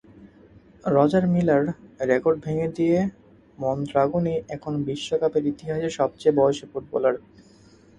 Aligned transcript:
Roger 0.85 1.25
Miller 1.33 1.63
record 2.09 2.37
ভেঙে 2.45 2.67
দিয়ে 2.77 2.97
মনদ্রাগনই 3.57 4.37
এখন 4.55 4.73
বিশ্বকাপের 4.87 5.43
ইতিহাসে 5.51 5.89
সবচেয়ে 5.99 6.37
বয়সী 6.39 6.65
ফুটবলার। 6.71 7.15